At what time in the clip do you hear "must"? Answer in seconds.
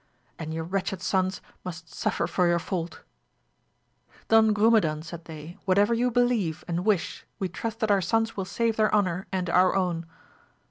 1.63-1.93